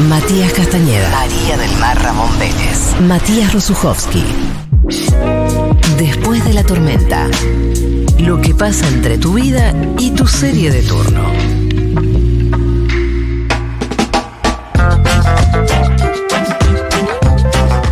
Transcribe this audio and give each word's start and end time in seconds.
Matías 0.00 0.52
Castañeda. 0.52 1.08
María 1.10 1.56
del 1.56 1.70
Mar 1.78 1.96
Ramón 2.02 2.28
Vélez. 2.38 3.00
Matías 3.00 3.52
Rosuchowski. 3.52 4.24
Después 5.96 6.44
de 6.44 6.52
la 6.52 6.64
tormenta. 6.64 7.28
Lo 8.18 8.40
que 8.40 8.54
pasa 8.54 8.88
entre 8.88 9.18
tu 9.18 9.34
vida 9.34 9.72
y 9.98 10.10
tu 10.10 10.26
serie 10.26 10.72
de 10.72 10.82
turno. 10.82 11.22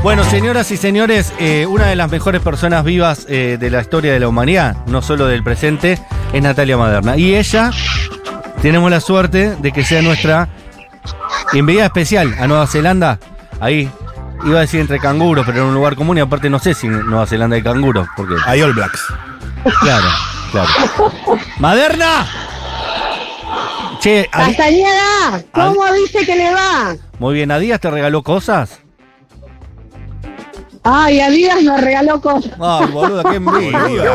Bueno, 0.03 0.25
señoras 0.25 0.73
y 0.73 0.77
señores, 0.77 1.33
eh, 1.39 1.67
una 1.67 1.87
de 1.87 1.95
las 1.95 2.11
mejores 2.11 2.43
personas 2.43 2.85
vivas 2.85 3.27
eh, 3.29 3.57
de 3.59 3.71
la 3.71 3.81
historia 3.81 4.13
de 4.13 4.19
la 4.19 4.27
humanidad, 4.27 4.85
no 4.87 5.03
solo 5.03 5.29
del 5.29 5.45
presente, 5.45 6.01
es 6.33 6.43
Natalia 6.43 6.77
Maderna. 6.77 7.17
Y 7.17 7.37
ella, 7.37 7.71
tenemos 8.61 8.91
la 8.91 9.01
suerte 9.01 9.55
de 9.55 9.71
que 9.71 9.85
sea 9.85 10.03
nuestra 10.03 10.49
enviada 11.59 11.87
especial 11.87 12.35
a 12.39 12.47
Nueva 12.47 12.67
Zelanda. 12.67 13.19
Ahí, 13.61 13.91
iba 14.45 14.59
a 14.59 14.63
decir 14.63 14.81
entre 14.81 14.99
canguros, 14.99 15.45
pero 15.47 15.61
en 15.61 15.67
un 15.67 15.75
lugar 15.75 15.95
común 15.97 16.19
y 16.19 16.21
aparte 16.21 16.51
no 16.51 16.59
sé 16.59 16.75
si 16.75 16.87
en 16.87 17.07
Nueva 17.07 17.27
Zelanda 17.27 17.57
hay 17.57 17.63
canguros, 17.63 18.09
porque... 18.17 18.35
Hay 18.47 18.63
All 18.63 18.73
Blacks. 18.73 19.03
Claro, 19.81 20.09
claro. 20.51 20.71
¡Maderna! 21.59 22.27
Che, 24.01 24.29
Castañeda, 24.33 25.45
¿cómo 25.53 25.93
dice 25.93 26.27
que 26.27 26.35
le 26.35 26.53
va? 26.53 26.97
muy 27.21 27.35
bien, 27.35 27.53
¿Adidas 27.53 27.79
te 27.81 27.89
regaló 27.89 28.25
cosas? 28.25 28.81
Ay, 30.85 31.21
Adidas 31.21 31.63
nos 31.63 31.81
regaló 31.81 32.21
cosas. 32.21 32.53
Ay, 32.61 32.87
boluda, 32.91 33.23
qué 33.31 33.37
envidia. 33.37 34.13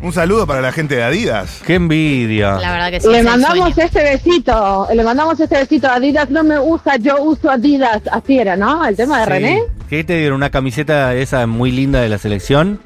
Un 0.00 0.12
saludo 0.14 0.46
para 0.46 0.62
la 0.62 0.72
gente 0.72 0.96
de 0.96 1.02
Adidas. 1.02 1.60
Qué 1.66 1.74
envidia. 1.74 2.54
La 2.56 2.72
verdad 2.72 2.90
que 2.90 3.00
sí. 3.00 3.08
Le 3.10 3.22
mandamos 3.22 3.74
sueño. 3.74 3.86
este 3.86 4.02
besito, 4.02 4.88
le 4.94 5.02
mandamos 5.04 5.38
este 5.38 5.56
besito. 5.58 5.88
Adidas 5.90 6.30
no 6.30 6.42
me 6.42 6.58
usa, 6.58 6.96
yo 6.96 7.22
uso 7.22 7.50
Adidas. 7.50 8.00
Así 8.10 8.38
era, 8.38 8.56
¿no? 8.56 8.84
El 8.86 8.96
tema 8.96 9.18
de 9.18 9.24
Sí. 9.24 9.30
René. 9.30 9.62
¿Qué 9.90 10.04
te 10.04 10.16
dieron? 10.18 10.36
¿Una 10.36 10.50
camiseta 10.50 11.14
esa 11.14 11.46
muy 11.46 11.70
linda 11.70 12.00
de 12.00 12.08
la 12.08 12.16
selección? 12.18 12.80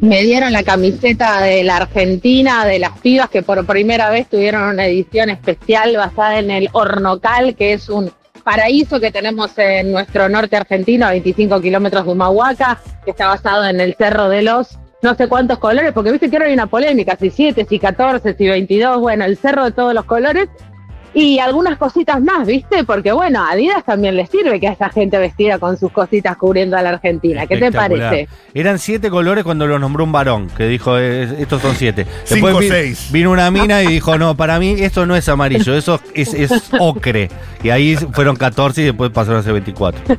Me 0.00 0.22
dieron 0.22 0.52
la 0.52 0.62
camiseta 0.62 1.42
de 1.42 1.62
la 1.62 1.76
Argentina, 1.76 2.64
de 2.64 2.78
las 2.78 2.98
pibas 3.00 3.28
que 3.28 3.42
por 3.42 3.66
primera 3.66 4.08
vez 4.08 4.28
tuvieron 4.30 4.62
una 4.62 4.86
edición 4.86 5.28
especial 5.28 5.94
basada 5.96 6.38
en 6.38 6.50
el 6.50 6.70
Hornocal, 6.72 7.54
que 7.54 7.74
es 7.74 7.90
un 7.90 8.10
paraíso 8.40 9.00
que 9.00 9.10
tenemos 9.10 9.56
en 9.58 9.92
nuestro 9.92 10.28
norte 10.28 10.56
argentino, 10.56 11.06
a 11.06 11.10
25 11.10 11.60
kilómetros 11.60 12.04
de 12.04 12.12
Humahuaca, 12.12 12.80
que 13.04 13.10
está 13.10 13.28
basado 13.28 13.66
en 13.66 13.80
el 13.80 13.94
Cerro 13.94 14.28
de 14.28 14.42
los 14.42 14.78
no 15.02 15.14
sé 15.14 15.28
cuántos 15.28 15.58
colores, 15.58 15.92
porque 15.92 16.10
viste 16.10 16.28
que 16.28 16.36
ahora 16.36 16.48
hay 16.48 16.52
una 16.54 16.66
polémica, 16.66 17.16
si 17.16 17.30
7, 17.30 17.66
si 17.68 17.78
14, 17.78 18.34
si 18.34 18.48
22, 18.48 19.00
bueno, 19.00 19.24
el 19.24 19.36
Cerro 19.36 19.64
de 19.64 19.72
todos 19.72 19.94
los 19.94 20.04
colores. 20.04 20.48
Y 21.12 21.40
algunas 21.40 21.76
cositas 21.76 22.20
más, 22.22 22.46
¿viste? 22.46 22.84
Porque 22.84 23.10
bueno, 23.10 23.42
a 23.42 23.50
Adidas 23.50 23.84
también 23.84 24.14
les 24.16 24.30
sirve 24.30 24.60
que 24.60 24.68
a 24.68 24.72
esa 24.72 24.90
gente 24.90 25.18
vestida 25.18 25.58
con 25.58 25.76
sus 25.76 25.90
cositas 25.90 26.36
cubriendo 26.36 26.76
a 26.76 26.82
la 26.82 26.90
Argentina. 26.90 27.46
¿Qué 27.48 27.56
te 27.56 27.72
parece? 27.72 28.28
Eran 28.54 28.78
siete 28.78 29.10
colores 29.10 29.42
cuando 29.42 29.66
los 29.66 29.80
nombró 29.80 30.04
un 30.04 30.12
varón, 30.12 30.48
que 30.56 30.66
dijo, 30.68 30.96
eh, 30.98 31.24
estos 31.40 31.62
son 31.62 31.74
siete. 31.74 32.06
Cinco, 32.24 32.58
vi- 32.58 32.68
seis. 32.68 33.08
Vino 33.10 33.32
una 33.32 33.50
mina 33.50 33.82
y 33.82 33.88
dijo, 33.88 34.18
no, 34.18 34.36
para 34.36 34.60
mí 34.60 34.76
esto 34.78 35.04
no 35.04 35.16
es 35.16 35.28
amarillo, 35.28 35.74
eso 35.74 36.00
es, 36.14 36.32
es 36.32 36.70
ocre. 36.78 37.28
Y 37.62 37.70
ahí 37.70 37.96
fueron 37.96 38.36
14 38.36 38.80
y 38.80 38.84
después 38.84 39.10
pasaron 39.10 39.40
a 39.40 39.42
ser 39.42 39.52
24. 39.54 40.00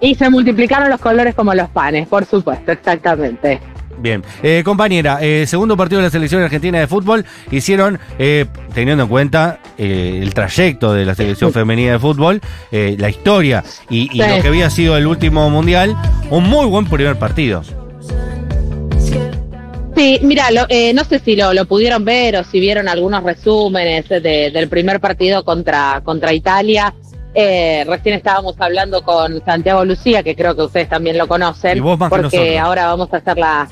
Y 0.00 0.14
se 0.16 0.28
multiplicaron 0.28 0.90
los 0.90 1.00
colores 1.00 1.34
como 1.34 1.54
los 1.54 1.68
panes, 1.70 2.06
por 2.08 2.26
supuesto, 2.26 2.72
exactamente. 2.72 3.58
Bien. 3.98 4.22
Eh, 4.42 4.62
compañera, 4.64 5.18
eh, 5.22 5.46
segundo 5.46 5.76
partido 5.76 6.00
de 6.00 6.06
la 6.08 6.10
selección 6.10 6.42
argentina 6.42 6.78
de 6.80 6.86
fútbol, 6.86 7.24
hicieron, 7.50 7.98
eh, 8.18 8.46
teniendo 8.74 9.04
en 9.04 9.08
cuenta 9.08 9.60
eh, 9.78 10.20
el 10.22 10.34
trayecto 10.34 10.92
de 10.92 11.04
la 11.04 11.14
selección 11.14 11.52
femenina 11.52 11.92
de 11.92 11.98
fútbol, 11.98 12.40
eh, 12.72 12.96
la 12.98 13.08
historia 13.08 13.64
y, 13.88 14.08
y 14.12 14.22
Sí. 14.22 14.28
lo 14.28 14.42
que 14.42 14.48
había 14.48 14.68
sido 14.70 14.96
el 14.96 15.06
último 15.06 15.48
mundial, 15.50 15.96
un 16.30 16.44
muy 16.44 16.66
buen 16.66 16.86
primer 16.86 17.16
partido. 17.18 17.62
Sí, 19.96 20.18
mira, 20.22 20.50
lo- 20.50 20.66
eh, 20.68 20.92
no 20.92 21.04
sé 21.04 21.20
si 21.20 21.36
lo, 21.36 21.52
lo 21.54 21.66
pudieron 21.66 22.04
ver 22.04 22.36
o 22.36 22.44
si 22.44 22.58
vieron 22.58 22.88
algunos 22.88 23.22
resúmenes 23.22 24.08
de- 24.08 24.50
del 24.52 24.68
primer 24.68 24.98
partido 25.00 25.44
contra, 25.44 26.00
contra 26.04 26.32
Italia. 26.32 26.92
Eh, 27.32 27.84
recién 27.88 28.14
estábamos 28.16 28.54
hablando 28.58 29.02
con 29.02 29.42
Santiago 29.44 29.84
Lucía, 29.84 30.22
que 30.22 30.34
creo 30.36 30.54
que 30.56 30.62
ustedes 30.62 30.88
también 30.88 31.16
lo 31.18 31.26
conocen, 31.28 31.78
Y 31.78 31.80
vos 31.80 31.98
más 31.98 32.10
que 32.12 32.16
porque 32.20 32.58
ahora 32.58 32.86
vamos 32.86 33.08
a 33.12 33.16
hacer 33.18 33.38
la, 33.38 33.68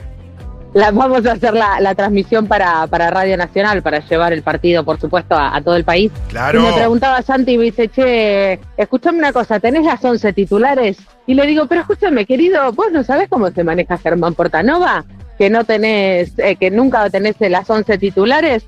la- 0.75 0.91
vamos 0.91 1.25
a 1.27 1.33
hacer 1.33 1.55
la, 1.55 1.81
la 1.81 1.94
transmisión 1.94 2.47
para, 2.47 2.87
para 2.87 3.10
Radio 3.10 3.37
Nacional, 3.37 3.83
para 3.83 4.00
llevar 4.00 4.33
el 4.33 4.43
partido, 4.43 4.84
por 4.84 4.99
supuesto, 5.00 5.34
a, 5.34 5.55
a 5.56 5.60
todo 5.60 5.77
el 5.77 5.84
país. 5.84 6.10
Claro. 6.28 6.60
Y 6.60 6.62
me 6.62 6.72
preguntaba 6.72 7.22
Santi 7.22 7.53
y 7.53 7.59
me 7.59 7.65
dice, 7.65 7.88
che, 7.88 8.59
escúchame 8.77 9.19
una 9.19 9.33
cosa, 9.33 9.60
¿tenés 9.60 9.84
las 9.84 10.05
11 10.05 10.33
titulares? 10.33 10.99
Y 11.27 11.34
le 11.34 11.47
digo, 11.47 11.66
pero 11.66 11.83
escúchame, 11.83 12.27
querido, 12.27 12.72
¿vos 12.72 12.87
no 12.93 13.05
sabés 13.05 13.28
cómo 13.28 13.50
se 13.50 13.65
maneja 13.65 13.99
Germán 13.99 14.34
Portanova? 14.34 15.05
Que 15.38 15.50
no 15.50 15.65
tenés, 15.65 16.33
eh, 16.38 16.56
que 16.56 16.71
nunca 16.71 17.09
tenés 17.10 17.37
las 17.41 17.69
11 17.69 17.99
titulares. 17.99 18.65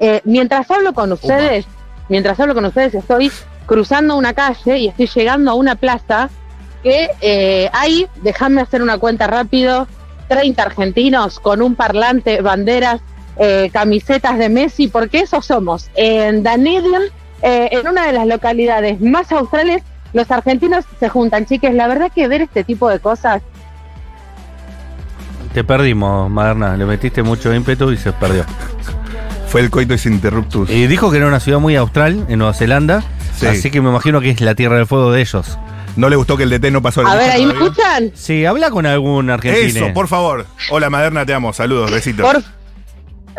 Eh, 0.00 0.20
mientras 0.24 0.70
hablo 0.70 0.92
con 0.92 1.12
ustedes, 1.12 1.66
mientras 2.08 2.38
hablo 2.40 2.54
con 2.54 2.64
ustedes, 2.64 2.94
estoy 2.94 3.30
cruzando 3.66 4.16
una 4.16 4.34
calle 4.34 4.76
y 4.78 4.88
estoy 4.88 5.06
llegando 5.06 5.50
a 5.50 5.54
una 5.54 5.76
plaza 5.76 6.28
que 6.82 7.08
eh, 7.22 7.70
hay, 7.72 8.06
déjame 8.22 8.60
hacer 8.60 8.82
una 8.82 8.98
cuenta 8.98 9.26
rápido, 9.26 9.86
30 10.28 10.62
argentinos 10.62 11.40
con 11.40 11.62
un 11.62 11.74
parlante, 11.74 12.40
banderas, 12.40 13.00
eh, 13.36 13.70
camisetas 13.72 14.38
de 14.38 14.48
Messi, 14.48 14.88
porque 14.88 15.20
eso 15.20 15.42
somos. 15.42 15.90
En 15.96 16.42
Dunedin, 16.42 17.02
eh, 17.42 17.68
en 17.72 17.86
una 17.88 18.06
de 18.06 18.12
las 18.12 18.26
localidades 18.26 19.00
más 19.00 19.30
australes, 19.32 19.82
los 20.12 20.30
argentinos 20.30 20.84
se 21.00 21.08
juntan, 21.08 21.44
chiques. 21.46 21.74
La 21.74 21.88
verdad 21.88 22.10
que 22.14 22.28
ver 22.28 22.42
este 22.42 22.62
tipo 22.64 22.88
de 22.88 23.00
cosas, 23.00 23.42
Te 25.52 25.62
perdimos, 25.62 26.28
Maderna, 26.30 26.76
le 26.76 26.84
metiste 26.84 27.22
mucho 27.22 27.54
ímpetu 27.54 27.92
y 27.92 27.96
se 27.96 28.12
perdió. 28.12 28.44
Fue 29.46 29.60
el 29.60 29.70
coitus 29.70 30.04
interruptus. 30.04 30.68
Y 30.68 30.88
dijo 30.88 31.12
que 31.12 31.18
era 31.18 31.28
una 31.28 31.38
ciudad 31.38 31.60
muy 31.60 31.76
austral, 31.76 32.24
en 32.28 32.38
Nueva 32.40 32.54
Zelanda, 32.54 33.04
Sí. 33.36 33.46
así 33.46 33.70
que 33.70 33.80
me 33.80 33.88
imagino 33.90 34.20
que 34.20 34.30
es 34.30 34.40
la 34.40 34.56
tierra 34.56 34.76
del 34.78 34.86
fuego 34.86 35.12
de 35.12 35.20
ellos. 35.20 35.56
No 35.96 36.08
le 36.08 36.16
gustó 36.16 36.36
que 36.36 36.42
el 36.42 36.50
DT 36.50 36.70
no 36.72 36.82
pasó 36.82 37.02
la 37.02 37.12
a 37.12 37.16
ver, 37.16 37.30
ahí 37.30 37.46
me 37.46 37.52
escuchan. 37.52 38.10
Sí, 38.14 38.44
habla 38.44 38.70
con 38.70 38.84
algún 38.86 39.30
argentino. 39.30 39.86
Eso, 39.86 39.94
por 39.94 40.08
favor. 40.08 40.46
Hola, 40.70 40.90
Maderna, 40.90 41.24
te 41.24 41.32
amo. 41.34 41.52
Saludos, 41.52 41.90
besitos. 41.90 42.24
Por... 42.26 42.42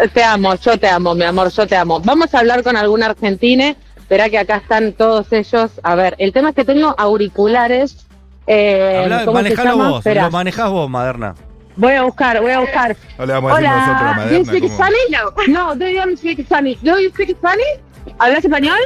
Te 0.09 0.23
amo, 0.23 0.55
yo 0.55 0.77
te 0.77 0.87
amo, 0.89 1.15
mi 1.15 1.23
amor, 1.23 1.49
yo 1.51 1.67
te 1.67 1.75
amo. 1.77 1.99
Vamos 2.01 2.33
a 2.33 2.39
hablar 2.39 2.63
con 2.63 2.75
algún 2.77 3.03
argentine. 3.03 3.75
Verá 4.09 4.29
que 4.29 4.37
acá 4.37 4.57
están 4.57 4.93
todos 4.93 5.31
ellos. 5.31 5.71
A 5.83 5.95
ver, 5.95 6.15
el 6.19 6.31
tema 6.31 6.49
es 6.49 6.55
que 6.55 6.63
tengo 6.65 6.93
auriculares. 6.97 8.05
Eh, 8.47 9.01
Habla- 9.03 9.25
¿cómo 9.25 9.37
se 9.39 9.43
manejalo 9.43 9.69
llama? 9.71 9.89
vos, 9.89 9.97
Espera. 9.99 10.23
lo 10.25 10.31
manejás 10.31 10.69
vos, 10.69 10.89
Maderna. 10.89 11.35
Voy 11.77 11.93
a 11.93 12.03
buscar, 12.03 12.39
voy 12.41 12.51
a 12.51 12.59
buscar. 12.59 12.95
No 13.17 13.25
le 13.25 13.33
vamos 13.33 13.51
a 13.51 13.55
decir 13.55 13.69
nosotros 13.69 13.91
a 13.99 14.01
Hola, 14.01 14.15
Maderna. 14.15 14.31
¿do 14.31 14.37
you 14.37 14.45
speak 14.45 14.63
cómo- 14.63 14.75
Spanish? 14.75 15.47
No, 15.49 15.75
do 15.75 15.87
you 15.89 16.17
speak 16.17 16.45
Spanish? 16.45 16.79
Do 16.81 16.99
you 16.99 17.09
speak 17.09 17.29
Spanish? 17.37 17.79
¿Hablas 18.17 18.45
español? 18.45 18.77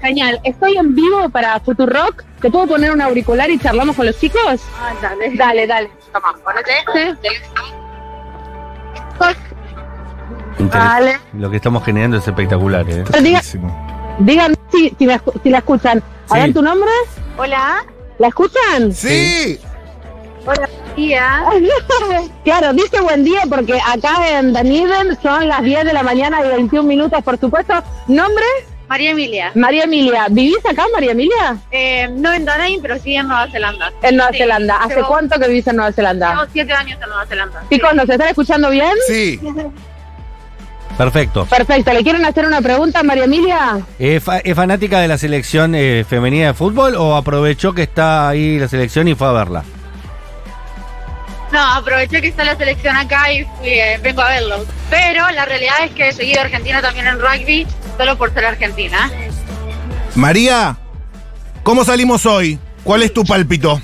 Genial. 0.00 0.40
Estoy 0.44 0.76
en 0.76 0.94
vivo 0.94 1.28
para 1.30 1.58
Futurock. 1.60 2.22
¿Te 2.40 2.50
puedo 2.50 2.66
poner 2.66 2.92
un 2.92 3.00
auricular 3.00 3.50
y 3.50 3.58
charlamos 3.58 3.96
con 3.96 4.06
los 4.06 4.18
chicos? 4.20 4.60
dale. 5.02 5.34
Dale, 5.36 5.66
dale. 5.66 5.90
Toma, 6.12 6.34
ponete 6.44 6.70
este. 6.78 7.10
Interes- 10.58 10.72
Vale. 10.72 11.18
Lo 11.34 11.50
que 11.50 11.56
estamos 11.56 11.84
generando 11.84 12.16
es 12.18 12.26
espectacular, 12.26 12.88
¿eh? 12.88 13.04
Diga-. 13.22 13.42
Díganme 14.18 14.56
si, 14.72 14.94
si, 14.98 15.06
la, 15.06 15.20
escu- 15.22 15.40
si 15.42 15.50
la 15.50 15.58
escuchan. 15.58 16.02
A 16.30 16.34
Sí. 16.34 16.40
ver 16.40 16.52
tu 16.54 16.62
nombre. 16.62 16.90
Hola. 17.36 17.84
¿La 18.18 18.28
escuchan? 18.28 18.92
Sí. 18.92 19.60
Hola, 20.46 20.68
tía. 20.94 21.44
claro, 22.44 22.72
dice 22.72 23.00
buen 23.00 23.24
día 23.24 23.40
porque 23.50 23.78
acá 23.80 24.38
en 24.38 24.52
Dunedin 24.52 25.18
son 25.22 25.48
las 25.48 25.62
10 25.62 25.84
de 25.84 25.92
la 25.92 26.02
mañana 26.02 26.38
y 26.44 26.48
21 26.48 26.86
minutos, 26.88 27.22
por 27.22 27.38
supuesto. 27.38 27.74
¿Nombre? 28.06 28.44
María 28.88 29.10
Emilia. 29.10 29.50
María 29.54 29.84
Emilia. 29.84 30.26
¿Vivís 30.30 30.64
acá, 30.64 30.84
María 30.92 31.10
Emilia? 31.12 31.56
Eh, 31.72 32.08
no 32.12 32.32
en 32.32 32.44
Dunedin, 32.44 32.80
pero 32.80 32.98
sí 32.98 33.14
en 33.16 33.26
Nueva 33.26 33.48
Zelanda. 33.50 33.92
En 34.02 34.16
Nueva 34.16 34.30
Sí, 34.32 34.38
Zelanda. 34.38 34.76
¿Hace 34.76 34.94
llevo- 34.96 35.08
cuánto 35.08 35.38
que 35.40 35.48
vivís 35.48 35.66
en 35.66 35.76
Nueva 35.76 35.92
Zelanda? 35.92 36.30
Llevo 36.34 36.46
siete 36.52 36.72
años 36.72 36.98
en 37.02 37.08
Nueva 37.08 37.26
Zelanda. 37.26 37.62
Chicos, 37.70 37.94
¿nos 37.94 38.08
están 38.08 38.28
escuchando 38.28 38.70
bien? 38.70 38.92
Sí. 39.08 39.40
Perfecto. 40.96 41.44
Perfecto. 41.46 41.92
¿Le 41.92 42.02
quieren 42.02 42.24
hacer 42.24 42.46
una 42.46 42.62
pregunta 42.62 43.00
a 43.00 43.02
María 43.02 43.24
Emilia? 43.24 43.80
¿Es, 43.98 44.22
fa- 44.22 44.38
es 44.38 44.54
fanática 44.54 44.98
de 45.00 45.08
la 45.08 45.18
selección 45.18 45.74
eh, 45.74 46.04
femenina 46.08 46.46
de 46.46 46.54
fútbol 46.54 46.94
o 46.96 47.16
aprovechó 47.16 47.74
que 47.74 47.82
está 47.82 48.28
ahí 48.28 48.58
la 48.58 48.68
selección 48.68 49.06
y 49.08 49.14
fue 49.14 49.28
a 49.28 49.32
verla? 49.32 49.64
No, 51.52 51.60
aproveché 51.74 52.20
que 52.20 52.28
está 52.28 52.44
la 52.44 52.56
selección 52.56 52.96
acá 52.96 53.30
y 53.32 53.44
fui, 53.44 53.68
eh, 53.68 53.98
vengo 54.02 54.20
a 54.22 54.28
verlo. 54.30 54.66
Pero 54.90 55.30
la 55.30 55.44
realidad 55.44 55.74
es 55.84 55.90
que 55.92 56.08
he 56.08 56.12
seguido 56.12 56.40
a 56.40 56.44
Argentina 56.44 56.82
también 56.82 57.06
en 57.06 57.20
rugby, 57.20 57.66
solo 57.96 58.16
por 58.18 58.32
ser 58.34 58.44
argentina. 58.46 59.10
María, 60.14 60.76
¿cómo 61.62 61.84
salimos 61.84 62.26
hoy? 62.26 62.58
¿Cuál 62.82 63.02
es 63.04 63.12
tu 63.12 63.24
pálpito? 63.24 63.80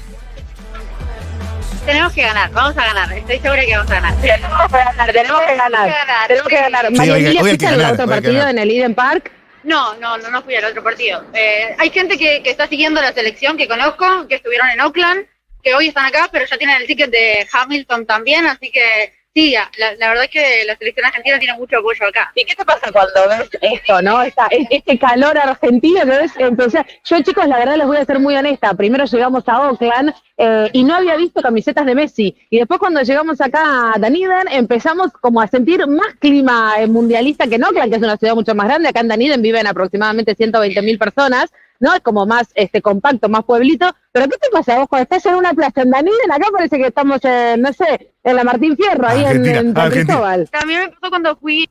Tenemos 1.86 2.12
que 2.12 2.22
ganar, 2.22 2.50
vamos 2.52 2.76
a 2.78 2.84
ganar. 2.84 3.12
Estoy 3.12 3.38
segura 3.40 3.64
que 3.64 3.76
vamos 3.76 3.90
a 3.90 3.94
ganar. 3.94 4.14
Tenemos 4.20 4.66
que 4.68 4.76
ganar, 4.78 5.12
tenemos 5.12 5.40
que 5.40 5.56
ganar. 5.56 5.88
ganar, 5.88 6.28
Tenemos 6.28 6.48
que 6.48 6.56
sí. 6.56 6.62
ganar. 6.62 6.86
Sí, 6.88 6.94
María 6.94 7.12
hoy- 7.14 7.20
Emilia, 7.20 7.42
hoy 7.42 7.50
hay 7.50 7.58
que 7.58 7.64
¿escucha 7.64 7.70
el 7.74 7.76
ganar, 7.80 7.92
otro 7.94 8.06
partido 8.08 8.48
en 8.48 8.58
el 8.58 8.70
Eden 8.70 8.94
Park? 8.94 9.32
No, 9.64 9.94
no, 9.94 10.16
no, 10.18 10.30
no 10.30 10.42
fui 10.42 10.54
al 10.56 10.64
otro 10.64 10.82
partido. 10.82 11.24
Eh, 11.34 11.74
hay 11.78 11.90
gente 11.90 12.18
que, 12.18 12.42
que 12.42 12.50
está 12.50 12.66
siguiendo 12.68 13.00
la 13.00 13.12
selección 13.12 13.56
que 13.56 13.66
conozco, 13.68 14.26
que 14.28 14.36
estuvieron 14.36 14.68
en 14.70 14.80
Oakland, 14.80 15.26
que 15.62 15.74
hoy 15.74 15.88
están 15.88 16.06
acá, 16.06 16.28
pero 16.32 16.44
ya 16.46 16.58
tienen 16.58 16.80
el 16.80 16.86
ticket 16.86 17.10
de 17.10 17.46
Hamilton 17.52 18.06
también, 18.06 18.46
así 18.46 18.70
que 18.70 19.12
sí, 19.34 19.54
la, 19.78 19.94
la 19.94 20.08
verdad 20.10 20.24
es 20.24 20.30
que 20.30 20.64
la 20.66 20.76
selección 20.76 21.06
argentina 21.06 21.38
tiene 21.38 21.54
mucho 21.56 21.78
apoyo 21.78 22.06
acá. 22.06 22.30
¿Y 22.34 22.44
qué 22.44 22.54
te 22.54 22.64
pasa 22.66 22.92
cuando 22.92 23.28
ves 23.30 23.48
esto, 23.62 24.02
no? 24.02 24.22
Esta, 24.22 24.46
es- 24.48 24.66
este 24.70 24.98
calor 24.98 25.38
argentino 25.38 26.00
que 26.00 26.06
ves 26.06 26.32
empezar. 26.36 26.86
Yo, 27.04 27.22
chicos, 27.22 27.46
la 27.46 27.58
verdad 27.58 27.76
les 27.78 27.86
voy 27.86 27.96
a 27.96 28.04
ser 28.04 28.18
muy 28.18 28.36
honesta. 28.36 28.74
Primero 28.74 29.06
llegamos 29.06 29.44
a 29.48 29.70
Oakland 29.70 30.12
eh, 30.36 30.68
y 30.74 30.84
no 30.84 30.96
había 30.96 31.16
visto 31.16 31.40
camisetas 31.40 31.86
de 31.86 31.94
Messi. 31.94 32.36
Y 32.50 32.58
después 32.58 32.78
cuando 32.78 33.00
llegamos 33.00 33.40
acá 33.40 33.92
a 33.94 33.98
Dunedin 33.98 34.48
empezamos 34.50 35.10
como 35.12 35.40
a 35.40 35.46
sentir 35.46 35.86
más 35.86 36.14
clima 36.18 36.74
eh, 36.78 36.86
mundialista 36.86 37.46
que 37.46 37.54
en 37.54 37.64
Oakland, 37.64 37.90
que 37.90 37.96
es 37.96 38.02
una 38.02 38.18
ciudad 38.18 38.34
mucho 38.34 38.54
más 38.54 38.66
grande. 38.66 38.88
Acá 38.90 39.00
en 39.00 39.08
Dunedin 39.08 39.40
viven 39.40 39.66
aproximadamente 39.66 40.34
120 40.34 40.82
mil 40.82 40.98
personas. 40.98 41.50
¿No? 41.82 41.92
Es 41.94 42.00
como 42.00 42.24
más 42.26 42.48
este 42.54 42.80
compacto, 42.80 43.28
más 43.28 43.44
pueblito. 43.44 43.92
Pero 44.12 44.26
¿qué 44.26 44.38
te 44.38 44.48
pasa 44.52 44.78
vos 44.78 44.88
cuando 44.88 45.02
estás 45.02 45.26
en 45.26 45.34
una 45.34 45.52
plaza 45.52 45.82
en 45.82 45.90
Dunedin? 45.90 46.32
Acá 46.32 46.46
parece 46.52 46.78
que 46.78 46.86
estamos, 46.86 47.18
en, 47.24 47.60
no 47.60 47.72
sé, 47.72 48.14
en 48.22 48.36
la 48.36 48.44
Martín 48.44 48.76
Fierro, 48.76 49.06
ahí 49.08 49.20
en, 49.20 49.26
Argentina, 49.26 49.58
en 49.58 49.74
San. 49.74 49.90
Cristóbal. 49.90 50.48
También 50.50 50.80
me 50.80 50.88
pasó 50.90 51.10
cuando 51.10 51.36
fui 51.36 51.68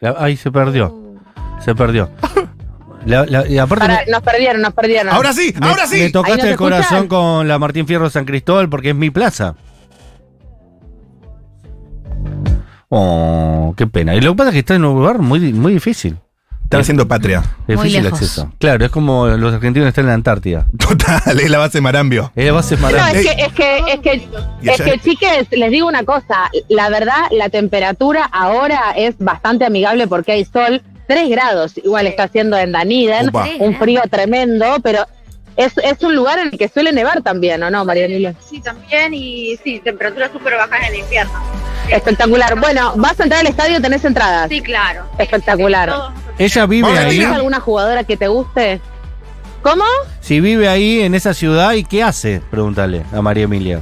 La- 0.00 0.16
Ahí 0.18 0.36
se 0.36 0.50
perdió. 0.50 1.14
Se 1.60 1.74
perdió. 1.74 2.10
La- 3.04 3.26
la- 3.26 3.46
y 3.46 3.58
aparte. 3.58 3.86
Pará, 3.86 4.02
me- 4.06 4.12
nos 4.12 4.22
perdieron, 4.22 4.62
nos 4.62 4.72
perdieron. 4.74 5.12
Ahora 5.12 5.32
sí, 5.34 5.54
me, 5.60 5.66
ahora 5.68 5.86
sí. 5.86 5.98
me 6.00 6.10
tocaste 6.10 6.40
te 6.42 6.50
el 6.50 6.56
corazón 6.56 6.84
escuchan. 7.04 7.08
con 7.08 7.48
la 7.48 7.58
Martín 7.58 7.86
Fierro 7.86 8.08
San 8.10 8.24
Cristóbal 8.24 8.68
porque 8.70 8.90
es 8.90 8.96
mi 8.96 9.10
plaza. 9.10 9.56
Oh, 12.88 13.72
qué 13.76 13.86
pena. 13.86 14.14
Y 14.14 14.20
lo 14.20 14.32
que 14.32 14.36
pasa 14.38 14.48
es 14.50 14.54
que 14.54 14.58
está 14.60 14.74
en 14.74 14.84
un 14.84 14.94
lugar 14.98 15.18
muy, 15.18 15.52
muy 15.52 15.74
difícil. 15.74 16.16
Están 16.70 16.82
haciendo 16.82 17.08
patria. 17.08 17.42
Difícil 17.66 18.04
lejos. 18.04 18.20
acceso. 18.22 18.52
Claro, 18.58 18.84
es 18.84 18.92
como 18.92 19.26
los 19.26 19.52
argentinos 19.52 19.88
están 19.88 20.04
en 20.04 20.08
la 20.10 20.14
Antártida. 20.14 20.66
Total, 20.78 21.40
es 21.40 21.50
la 21.50 21.58
base 21.58 21.80
Marambio. 21.80 22.30
Es 22.36 22.46
la 22.46 22.52
base 22.52 22.76
No, 22.76 22.82
maravillosa. 22.82 23.32
es 23.32 23.36
que, 23.36 23.42
es 23.42 23.52
que, 23.52 23.92
es 23.92 24.00
que, 24.00 24.72
es 24.72 24.80
que, 24.80 24.98
chiques, 25.00 25.48
les 25.50 25.70
digo 25.72 25.88
una 25.88 26.04
cosa, 26.04 26.48
la 26.68 26.88
verdad, 26.88 27.22
la 27.32 27.48
temperatura 27.48 28.22
ahora 28.30 28.92
es 28.96 29.16
bastante 29.18 29.64
amigable 29.64 30.06
porque 30.06 30.30
hay 30.30 30.44
sol, 30.44 30.80
3 31.08 31.28
grados, 31.28 31.76
igual 31.78 32.06
está 32.06 32.22
haciendo 32.22 32.56
en 32.56 32.70
Daniden, 32.70 33.30
Upa. 33.30 33.48
un 33.58 33.74
frío 33.76 34.02
tremendo, 34.08 34.76
pero 34.80 35.04
es, 35.56 35.72
es 35.78 36.00
un 36.04 36.14
lugar 36.14 36.38
en 36.38 36.50
el 36.52 36.56
que 36.56 36.68
suele 36.68 36.92
nevar 36.92 37.20
también, 37.22 37.60
¿o 37.64 37.70
no, 37.72 37.84
María 37.84 38.04
Emilia? 38.04 38.34
Sí, 38.48 38.60
también, 38.60 39.12
y 39.12 39.56
sí, 39.64 39.80
temperaturas 39.82 40.30
súper 40.32 40.54
bajas 40.54 40.78
en 40.86 40.94
el 40.94 41.00
invierno. 41.00 41.32
Espectacular. 41.90 42.58
Bueno, 42.58 42.92
vas 42.96 43.18
a 43.20 43.24
entrar 43.24 43.40
al 43.40 43.46
estadio, 43.46 43.80
tenés 43.80 44.04
entradas. 44.04 44.48
Sí, 44.48 44.60
claro. 44.60 45.04
Espectacular. 45.18 45.90
Todos- 45.90 46.12
Ella 46.38 46.66
vive 46.66 46.98
ahí. 46.98 47.18
¿Tienes 47.18 47.36
alguna 47.36 47.60
jugadora 47.60 48.04
que 48.04 48.16
te 48.16 48.28
guste? 48.28 48.80
¿Cómo? 49.62 49.84
Si 50.20 50.40
vive 50.40 50.68
ahí 50.68 51.00
en 51.00 51.14
esa 51.14 51.34
ciudad, 51.34 51.72
¿y 51.72 51.84
qué 51.84 52.02
hace? 52.02 52.40
Pregúntale 52.50 53.04
a 53.12 53.20
María 53.20 53.44
Emilia. 53.44 53.80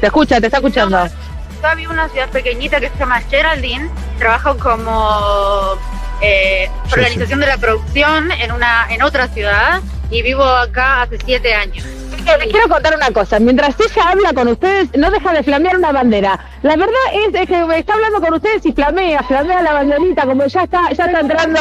Te 0.00 0.06
escucha, 0.06 0.40
te 0.40 0.46
está 0.46 0.58
escuchando. 0.58 0.98
Yo 1.06 1.76
vivo 1.76 1.92
en 1.92 1.98
una 1.98 2.08
ciudad 2.08 2.28
pequeñita 2.30 2.80
que 2.80 2.88
se 2.90 2.98
llama 2.98 3.20
Geraldine. 3.22 3.88
Trabajo 4.18 4.56
como 4.58 5.74
eh, 6.20 6.68
organización 6.92 7.40
de 7.40 7.46
la 7.46 7.56
producción 7.56 8.30
en 8.32 8.52
una 8.52 8.86
en 8.90 9.02
otra 9.02 9.28
ciudad 9.28 9.80
y 10.10 10.22
vivo 10.22 10.44
acá 10.44 11.02
hace 11.02 11.18
siete 11.24 11.54
años. 11.54 11.84
Eh, 12.26 12.38
Les 12.38 12.48
quiero 12.52 12.68
contar 12.68 12.94
una 12.96 13.10
cosa. 13.10 13.38
Mientras 13.38 13.74
ella 13.78 14.08
habla 14.10 14.32
con 14.32 14.48
ustedes, 14.48 14.88
no 14.96 15.10
deja 15.10 15.32
de 15.32 15.42
flamear 15.42 15.76
una 15.76 15.92
bandera. 15.92 16.38
La 16.62 16.76
verdad 16.76 16.94
es, 17.12 17.34
es 17.34 17.46
que 17.46 17.78
está 17.78 17.94
hablando 17.94 18.20
con 18.20 18.34
ustedes 18.34 18.66
y 18.66 18.72
flamea, 18.72 19.22
flamea 19.22 19.62
la 19.62 19.72
banderita, 19.74 20.26
como 20.26 20.44
ya 20.46 20.62
está, 20.62 20.90
ya 20.92 21.04
está 21.04 21.20
entrando, 21.20 21.60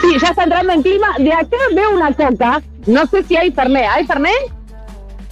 sí, 0.00 0.16
ya 0.20 0.28
está 0.28 0.44
entrando 0.44 0.72
en 0.72 0.82
clima. 0.82 1.08
De 1.18 1.32
acá 1.32 1.56
veo 1.74 1.90
una 1.90 2.12
coca. 2.12 2.62
No 2.86 3.06
sé 3.06 3.22
si 3.24 3.36
hay 3.36 3.50
Fernet. 3.50 3.88
¿Hay 3.90 4.06
Fernet? 4.06 4.32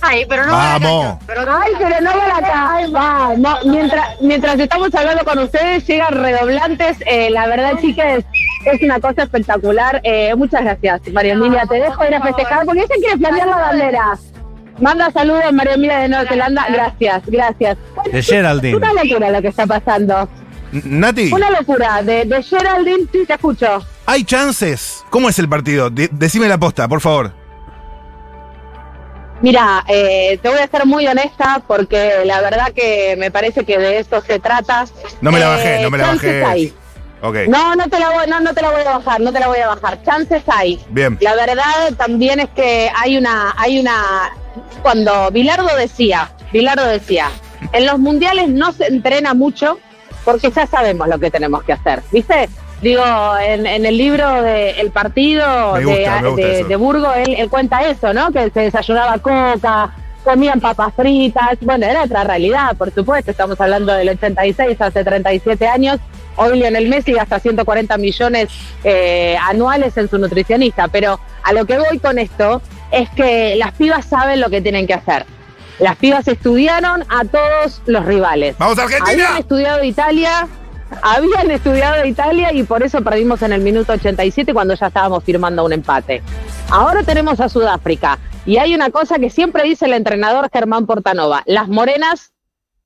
Ay, 0.03 0.27
pero 0.29 0.45
no 0.45 0.53
Vamos. 0.53 1.17
pero 1.27 1.41
Ay, 1.49 1.73
pero 1.79 2.01
no 2.03 2.11
van 2.11 2.45
acá. 2.45 2.77
Vamos. 2.91 3.65
Mientras, 3.65 4.21
mientras 4.21 4.59
estamos 4.59 4.95
hablando 4.95 5.25
con 5.25 5.39
ustedes, 5.39 5.87
llegan 5.87 6.13
redoblantes. 6.13 6.99
Eh, 7.07 7.31
la 7.31 7.47
verdad, 7.47 7.79
chicas, 7.81 8.23
es 8.67 8.83
una 8.83 9.01
cosa 9.01 9.23
espectacular. 9.23 10.01
Eh, 10.05 10.35
muchas 10.35 10.63
gracias, 10.63 11.01
María 11.13 11.33
Emilia. 11.33 11.65
Te 11.67 11.77
dejo 11.77 12.05
ir 12.05 12.15
a 12.15 12.21
festejar 12.21 12.67
porque 12.67 12.81
ella 12.81 12.95
quiere 12.97 13.17
flamear 13.17 13.49
la 13.49 13.57
bandera. 13.57 14.19
Manda 14.81 15.11
saludos, 15.13 15.53
María 15.53 15.75
Emilia 15.75 15.99
de 16.01 16.09
Nueva 16.09 16.29
Zelanda. 16.29 16.67
Gracias, 16.71 17.23
gracias. 17.27 17.79
De 18.13 18.23
Geraldine. 18.23 18.77
Una 18.77 18.93
locura 18.93 19.31
lo 19.31 19.41
que 19.43 19.49
está 19.49 19.67
pasando. 19.67 20.29
Nati, 20.73 21.33
Una 21.33 21.51
locura. 21.51 22.03
De, 22.03 22.25
de 22.25 22.43
Geraldine, 22.43 23.07
sí, 23.13 23.25
te 23.27 23.35
escucho. 23.35 23.85
hay 24.07 24.25
chances. 24.25 25.05
¿Cómo 25.11 25.29
es 25.29 25.39
el 25.39 25.49
partido? 25.49 25.91
De- 25.91 26.09
decime 26.13 26.49
la 26.49 26.59
posta, 26.59 26.89
por 26.89 27.01
favor. 27.01 27.33
Mira, 29.43 29.85
eh, 29.89 30.39
te 30.43 30.49
voy 30.49 30.59
a 30.59 30.67
ser 30.69 30.87
muy 30.87 31.07
honesta 31.07 31.63
porque 31.67 32.23
la 32.25 32.41
verdad 32.41 32.73
que 32.75 33.15
me 33.19 33.31
parece 33.31 33.65
que 33.65 33.79
de 33.79 33.99
eso 33.99 34.23
se 34.27 34.39
trata. 34.39 34.87
No 35.21 35.31
me 35.31 35.39
la 35.39 35.47
Eh, 35.47 35.49
bajé, 35.57 35.83
no 35.83 35.91
me 35.91 35.99
la 35.99 36.05
chances 36.05 36.43
bajé. 36.43 36.53
hay. 36.53 36.75
Ok. 37.23 37.37
No, 37.49 37.75
no 37.77 37.89
te 37.89 37.99
la 37.99 38.11
voy, 38.11 38.27
no, 38.29 38.41
no 38.41 38.55
te 38.55 38.63
la 38.63 38.71
voy 38.71 38.81
a 38.83 38.99
bajar, 38.99 39.21
no 39.21 39.33
te 39.33 39.41
la 39.41 39.49
voy 39.49 39.59
a 39.59 39.69
bajar. 39.69 40.03
Chances 40.03 40.43
hay. 40.47 40.81
Bien. 40.91 41.17
La 41.21 41.35
verdad 41.35 41.93
también 41.97 42.41
es 42.41 42.49
que 42.51 42.91
hay 42.97 43.17
una, 43.19 43.55
hay 43.57 43.79
una, 43.81 44.31
cuando 44.83 45.31
Bilardo 45.31 45.75
decía, 45.77 46.31
Bilardo 46.53 46.87
decía, 46.87 47.31
en 47.73 47.87
los 47.87 47.99
mundiales 47.99 48.49
no 48.49 48.73
se 48.73 48.87
entrena 48.87 49.35
mucho 49.35 49.79
porque 50.25 50.51
ya 50.51 50.67
sabemos 50.67 51.09
lo 51.09 51.19
que 51.19 51.31
tenemos 51.31 51.63
que 51.65 51.73
hacer, 51.73 52.03
¿viste? 52.13 52.49
Digo, 52.83 53.03
en, 53.43 53.67
en 53.67 53.87
el 53.87 53.97
libro 53.97 54.43
de 54.43 54.73
El 54.81 54.91
Partido 54.91 55.75
gusta, 55.83 56.23
de, 56.37 56.65
de- 56.65 56.77
Burgo, 56.77 57.13
él, 57.15 57.35
él 57.39 57.49
cuenta 57.49 57.87
eso, 57.89 58.13
¿no? 58.13 58.31
Que 58.31 58.51
se 58.51 58.61
desayunaba 58.61 59.19
coca, 59.19 59.95
comían 60.23 60.61
papas 60.61 60.93
fritas, 60.95 61.59
bueno, 61.63 61.87
era 61.87 62.03
otra 62.05 62.25
realidad, 62.25 62.77
por 62.77 62.93
supuesto, 62.93 63.31
estamos 63.31 63.59
hablando 63.61 63.93
del 63.93 64.11
86, 64.11 64.81
hace 64.81 65.05
37 65.05 65.67
años, 65.67 65.99
hoy 66.37 66.59
Lionel 66.59 66.89
Messi 66.89 67.13
gasta 67.13 67.39
140 67.39 67.97
millones 67.99 68.49
eh, 68.83 69.37
anuales 69.43 69.97
en 69.97 70.09
su 70.09 70.19
nutricionista, 70.19 70.89
pero 70.89 71.21
a 71.43 71.53
lo 71.53 71.65
que 71.67 71.79
voy 71.79 71.99
con 71.99 72.19
esto 72.19 72.61
es 72.95 73.11
que 73.11 73.57
las 73.57 73.73
pibas 73.73 74.07
saben 74.07 74.41
lo 74.41 74.51
que 74.51 74.61
tienen 74.61 74.87
que 74.87 74.95
hacer. 74.95 75.27
Las 75.79 75.97
pibas 75.97 76.29
estudiaron 76.29 77.05
a 77.09 77.25
todos 77.25 77.83
los 77.87 78.05
rivales. 78.05 78.57
¡Vamos, 78.59 78.79
Argentina! 78.79 79.11
Habían 79.11 79.37
estudiado 79.39 79.85
Italia, 79.85 80.49
habían 81.03 81.51
estudiado 81.51 82.05
Italia 82.05 82.53
y 82.53 82.63
por 82.63 82.85
eso 82.85 83.03
perdimos 83.03 83.43
en 83.43 83.53
el 83.53 83.61
minuto 83.61 83.93
87 83.93 84.55
cuando 84.55 84.75
ya 84.75 84.87
estábamos 84.87 85.25
firmando 85.25 85.65
un 85.65 85.73
empate. 85.73 86.23
Ahora 86.71 87.03
tenemos 87.03 87.41
a 87.41 87.49
Sudáfrica 87.49 88.19
y 88.47 88.59
hay 88.59 88.75
una 88.75 88.91
cosa 88.91 89.19
que 89.19 89.31
siempre 89.31 89.65
dice 89.65 89.87
el 89.87 89.95
entrenador 89.95 90.49
Germán 90.53 90.87
Portanova, 90.87 91.43
las 91.47 91.69
morenas 91.69 92.33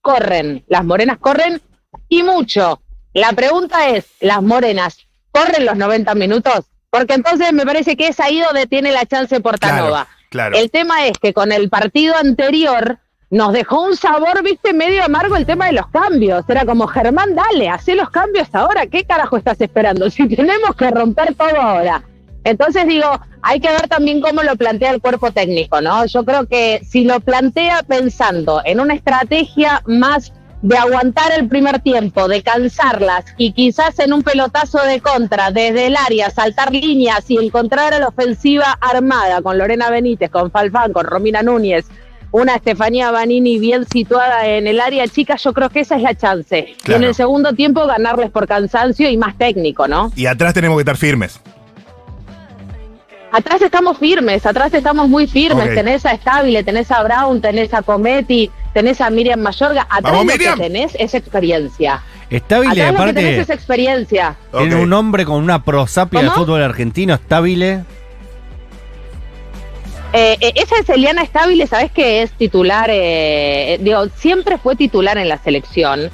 corren, 0.01 0.65
las 0.69 0.85
morenas 0.85 1.19
corren 1.19 1.61
y 2.09 2.23
mucho. 2.23 2.81
La 3.13 3.33
pregunta 3.33 3.89
es, 3.89 4.07
¿las 4.21 4.43
morenas 4.43 5.07
corren 5.31 5.67
los 5.67 5.77
90 5.77 6.15
minutos? 6.15 6.65
Porque 6.91 7.15
entonces 7.15 7.53
me 7.53 7.67
parece 7.67 7.97
que 7.97 8.09
es 8.09 8.21
ahí 8.21 8.41
donde 8.41 8.67
tiene 8.67 8.93
la 8.93 9.05
chance 9.07 9.41
Portanova. 9.41 10.07
Claro, 10.31 10.51
claro. 10.51 10.57
El 10.57 10.71
tema 10.71 11.07
es 11.07 11.19
que 11.19 11.33
con 11.33 11.53
el 11.53 11.69
partido 11.69 12.17
anterior 12.17 12.99
nos 13.31 13.53
dejó 13.53 13.83
un 13.83 13.97
sabor, 13.97 14.43
viste, 14.43 14.73
medio 14.73 15.05
amargo 15.05 15.37
el 15.37 15.45
tema 15.45 15.67
de 15.67 15.73
los 15.73 15.87
cambios. 15.89 16.45
Era 16.49 16.65
como, 16.65 16.87
Germán, 16.87 17.35
dale, 17.35 17.69
hacé 17.69 17.95
los 17.95 18.09
cambios 18.11 18.49
ahora. 18.53 18.87
¿Qué 18.87 19.05
carajo 19.05 19.37
estás 19.37 19.61
esperando? 19.61 20.09
Si 20.09 20.27
tenemos 20.29 20.75
que 20.77 20.91
romper 20.91 21.35
todo 21.35 21.61
ahora. 21.61 22.03
Entonces 22.45 22.87
digo, 22.87 23.21
hay 23.43 23.61
que 23.61 23.69
ver 23.69 23.89
también 23.89 24.23
cómo 24.23 24.43
lo 24.43 24.57
plantea 24.57 24.93
el 24.93 25.03
cuerpo 25.03 25.31
técnico, 25.31 25.83
¿no? 25.83 26.07
Yo 26.07 26.25
creo 26.25 26.47
que 26.47 26.81
si 26.89 27.05
lo 27.05 27.21
plantea 27.21 27.83
pensando 27.83 28.63
en 28.65 28.81
una 28.81 28.95
estrategia 28.95 29.83
más 29.87 30.33
de 30.63 30.77
aguantar 30.77 31.33
el 31.39 31.49
primer 31.49 31.81
tiempo, 31.81 32.27
de 32.29 32.43
cansarlas 32.43 33.25
y 33.37 33.53
quizás 33.53 33.99
en 33.99 34.13
un 34.13 34.23
pelotazo 34.23 34.79
de 34.83 35.01
contra 35.01 35.51
desde 35.51 35.87
el 35.87 35.97
área, 35.97 36.31
saltar 36.31 36.73
líneas 36.73 37.31
y 37.31 37.39
encontrar 37.45 37.95
a 37.95 37.99
la 38.01 38.09
ofensiva 38.09 38.77
armada 38.81 39.41
con 39.43 39.57
Lorena 39.57 39.91
Benítez, 39.91 40.31
con 40.31 40.51
Falfán, 40.51 40.93
con 40.93 41.07
Romina 41.07 41.43
Núñez, 41.43 41.87
una 42.31 42.57
Estefanía 42.57 43.11
Banini 43.11 43.59
bien 43.59 43.87
situada 43.87 44.47
en 44.47 44.67
el 44.67 44.81
área 44.81 45.07
chica, 45.07 45.37
yo 45.37 45.53
creo 45.53 45.71
que 45.71 45.81
esa 45.81 45.97
es 45.97 46.03
la 46.03 46.15
chance. 46.15 46.77
Y 46.87 46.93
en 46.93 47.05
el 47.05 47.15
segundo 47.15 47.55
tiempo 47.55 47.87
ganarles 47.87 48.31
por 48.31 48.47
cansancio 48.47 49.09
y 49.09 49.17
más 49.17 49.39
técnico, 49.39 49.89
¿no? 49.89 50.13
Y 50.15 50.27
atrás 50.27 50.55
tenemos 50.55 50.77
que 50.77 50.83
estar 50.83 50.97
firmes. 50.97 51.41
Atrás 53.31 53.61
estamos 53.61 53.99
firmes, 53.99 54.47
atrás 54.47 54.73
estamos 54.73 55.09
muy 55.09 55.27
firmes. 55.27 55.75
Tenés 55.75 56.07
a 56.07 56.13
Estable, 56.13 56.65
tenés 56.65 56.91
a 56.91 57.03
Brown, 57.03 57.41
tenés 57.41 57.75
a 57.75 57.83
Cometti, 57.83 58.51
tenés 58.79 59.01
a 59.01 59.11
Miriam 59.11 59.41
Mayorga. 59.41 59.83
Atrás 59.91 60.13
¡Vamos, 60.13 60.27
lo 60.27 60.39
que 60.39 60.63
tenés 60.63 60.95
es 60.99 61.13
experiencia. 61.15 62.01
Estable, 62.31 62.69
Atrás 62.83 62.93
lo 62.95 63.07
que 63.07 63.13
tenés 63.13 63.33
es 63.33 63.39
aparte, 63.41 63.55
experiencia. 63.55 64.37
tiene 64.57 64.75
Ok. 64.77 64.83
un 64.83 64.91
nombre 64.91 65.25
con 65.25 65.43
una 65.43 65.65
prosapia 65.65 66.21
¿Cómo? 66.21 66.33
fútbol 66.33 66.63
argentino, 66.63 67.15
estable. 67.15 67.83
Eh, 70.13 70.37
eh, 70.41 70.53
esa 70.55 70.77
es 70.81 70.89
Eliana 70.89 71.23
Estable, 71.23 71.67
sabes 71.67 71.91
que 71.93 72.23
es 72.23 72.31
titular, 72.33 72.89
eh, 72.89 73.75
eh, 73.75 73.79
digo, 73.83 74.07
siempre 74.17 74.57
fue 74.59 74.75
titular 74.77 75.19
en 75.19 75.29
la 75.29 75.39
selección. 75.39 76.11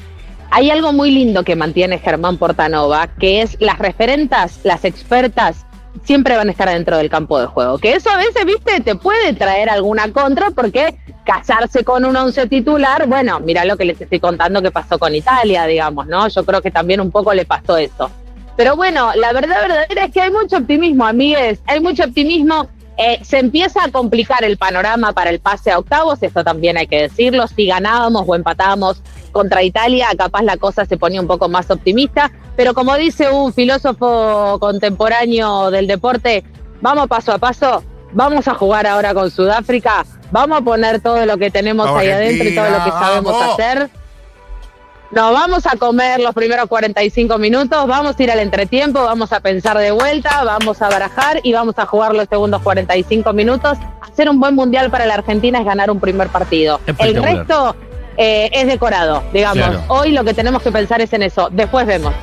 hay 0.51 0.71
algo 0.71 0.93
muy 0.93 1.11
lindo 1.11 1.43
que 1.45 1.57
mantiene 1.57 1.99
Germán 1.99 2.39
Portanova, 2.39 3.09
que 3.09 3.43
es 3.43 3.57
las 3.61 3.79
referentas, 3.79 4.61
las 4.63 4.85
expertas, 4.85 5.67
siempre 6.03 6.37
van 6.37 6.49
a 6.49 6.51
estar 6.51 6.69
dentro 6.69 6.97
del 6.97 7.09
campo 7.09 7.39
de 7.41 7.47
juego. 7.47 7.79
Que 7.79 7.95
eso 7.95 8.11
a 8.11 8.17
veces, 8.17 8.45
viste, 8.45 8.81
te 8.81 8.97
puede 8.97 9.33
traer 9.35 9.71
alguna 9.71 10.13
contra 10.13 10.51
porque 10.51 10.97
casarse 11.25 11.85
con 11.85 12.05
un 12.05 12.17
once 12.17 12.47
titular, 12.47 13.07
bueno, 13.07 13.41
mira 13.41 13.65
lo 13.65 13.77
que 13.77 13.85
les 13.85 14.01
estoy 14.01 14.21
contando 14.21 14.61
que 14.61 14.71
pasó 14.71 14.99
con 14.99 15.15
Italia, 15.15 15.65
digamos, 15.67 16.07
¿no? 16.07 16.29
Yo 16.29 16.45
creo 16.45 16.61
que 16.61 16.71
también 16.71 17.01
un 17.01 17.11
poco 17.11 17.33
le 17.33 17.45
pasó 17.45 17.77
eso. 17.77 18.11
Pero 18.57 18.77
bueno, 18.77 19.11
la 19.17 19.33
verdad 19.33 19.63
verdadera 19.63 20.05
es 20.05 20.13
que 20.13 20.21
hay 20.21 20.31
mucho 20.31 20.59
optimismo, 20.59 21.05
amigues, 21.05 21.61
hay 21.67 21.81
mucho 21.81 22.05
optimismo. 22.05 22.69
Eh, 22.97 23.19
se 23.25 23.39
empieza 23.39 23.83
a 23.83 23.91
complicar 23.91 24.45
el 24.45 24.57
panorama 24.57 25.13
para 25.13 25.31
el 25.31 25.41
pase 25.41 25.73
a 25.73 25.79
octavos, 25.79 26.23
esto 26.23 26.45
también 26.45 26.77
hay 26.77 26.87
que 26.87 27.03
decirlo. 27.03 27.47
Si 27.49 27.67
ganábamos 27.67 28.25
o 28.27 28.35
empatábamos 28.37 29.03
contra 29.33 29.65
Italia, 29.65 30.09
capaz 30.17 30.43
la 30.43 30.57
cosa 30.57 30.85
se 30.85 30.97
ponía 30.97 31.21
un 31.21 31.27
poco 31.27 31.49
más 31.49 31.71
optimista. 31.71 32.31
Pero 32.57 32.73
como 32.73 32.95
dice 32.97 33.31
un 33.31 33.53
filósofo 33.53 34.59
contemporáneo 34.61 35.73
del 35.73 35.89
deporte, 35.89 36.45
vamos 36.81 37.09
paso 37.09 37.33
a 37.33 37.39
paso, 37.39 37.83
vamos 38.13 38.47
a 38.47 38.55
jugar 38.55 38.87
ahora 38.87 39.13
con 39.13 39.29
Sudáfrica, 39.29 40.07
vamos 40.31 40.59
a 40.59 40.61
poner 40.61 41.01
todo 41.01 41.27
lo 41.27 41.37
que 41.37 41.51
tenemos 41.51 41.89
ahí 41.89 42.11
adentro 42.11 42.49
y 42.49 42.55
todo 42.55 42.71
lo 42.71 42.85
que 42.85 42.91
sabemos 42.91 43.33
Vamos. 43.33 43.55
hacer. 43.55 43.91
Nos 45.11 45.33
vamos 45.33 45.67
a 45.67 45.77
comer 45.77 46.21
los 46.21 46.35
primeros 46.35 46.67
45 46.67 47.39
minutos, 47.39 47.87
vamos 47.87 48.19
a 48.19 48.23
ir 48.23 48.31
al 48.31 48.41
entretiempo, 48.41 49.05
vamos 49.05 49.33
a 49.33 49.41
pensar 49.41 49.79
de 49.79 49.91
vuelta, 49.91 50.43
vamos 50.45 50.81
a 50.83 50.89
barajar 50.89 51.41
y 51.43 51.53
vamos 51.53 51.79
a 51.79 51.87
jugar 51.87 52.15
los 52.15 52.29
segundos 52.29 52.63
45 52.63 53.33
minutos. 53.33 53.79
Hacer 54.01 54.29
un 54.29 54.41
buen 54.41 54.55
mundial 54.55 54.91
para 54.91 55.07
la 55.07 55.15
Argentina 55.15 55.61
es 55.61 55.65
ganar 55.65 55.91
un 55.91 56.01
primer 56.01 56.29
partido. 56.29 56.81
El 56.99 57.23
resto 57.23 57.77
eh, 58.17 58.51
es 58.53 58.67
decorado, 58.67 59.23
digamos. 59.33 59.65
Claro. 59.65 59.83
Hoy 59.89 60.13
lo 60.13 60.25
que 60.25 60.35
tenemos 60.35 60.63
que 60.63 60.73
pensar 60.73 61.01
es 61.01 61.13
en 61.13 61.23
eso. 61.23 61.49
Después 61.51 61.87
vemos. 61.87 62.15